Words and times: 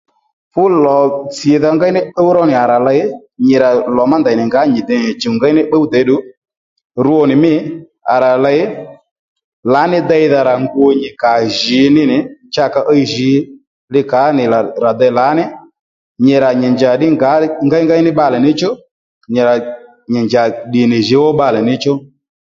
Fú 0.51 0.63
lò 0.85 0.97
tsì 1.33 1.51
dha 1.61 1.69
ngéy 1.75 1.91
ní 1.95 2.01
bbúw 2.11 2.29
ró 2.35 2.41
nì 2.47 2.53
à 2.63 2.65
rà 2.71 2.77
ley 2.87 3.01
nyì 3.45 3.55
rà 3.63 3.69
lò 3.95 4.03
má 4.11 4.15
ndèy 4.21 4.35
nì 4.37 4.43
ngǎ 4.47 4.61
nyi 4.73 4.81
dè 4.89 4.95
nì 5.03 5.11
chùw 5.21 5.33
ngéy 5.37 5.53
ní 5.57 5.61
bbúw 5.67 5.83
dè 5.93 5.99
ddù 6.03 6.17
rwo 7.05 7.19
nì 7.29 7.35
mî 7.43 7.53
à 8.13 8.15
ra 8.23 8.31
ley 8.45 8.59
lǎ 9.73 9.81
ní 9.91 9.97
déy-dha 10.09 10.39
rà 10.49 10.53
ngu 10.63 10.85
nyì 11.01 11.09
kà 11.21 11.31
djǐ 11.47 11.81
ní 11.95 12.03
nì 12.11 12.17
cha 12.53 12.65
ka 12.73 12.81
íy 12.95 13.03
djǐ 13.09 13.33
li 13.93 14.01
kǎ 14.11 14.21
nì 14.37 14.43
lò 14.53 14.59
rà 14.83 14.91
dey 14.99 15.11
lǎ 15.19 15.27
ní 15.37 15.43
nyì 16.25 16.35
rà 16.43 16.49
nyì 16.61 16.67
njà 16.73 16.91
ddí 16.95 17.07
ngǎ 17.15 17.31
ngéyngéy 17.67 18.01
ní 18.05 18.11
bbalè 18.13 18.37
ní 18.45 18.51
chú 18.59 18.69
nyì 19.33 19.41
rà 19.47 19.55
nyì 20.11 20.19
njà 20.25 20.43
ddì 20.67 20.81
nì 20.91 20.97
jǔw 21.07 21.23
ó 21.29 21.31
bbalè 21.37 21.59
ní 21.67 21.73
chú 21.83 21.93